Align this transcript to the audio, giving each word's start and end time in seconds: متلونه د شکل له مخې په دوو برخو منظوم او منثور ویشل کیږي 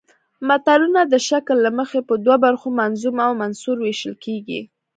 متلونه 0.47 1.01
د 1.07 1.13
شکل 1.29 1.57
له 1.65 1.71
مخې 1.79 1.99
په 2.09 2.13
دوو 2.25 2.35
برخو 2.45 2.67
منظوم 2.79 3.15
او 3.25 3.31
منثور 3.41 3.77
ویشل 3.79 4.13
کیږي 4.25 4.61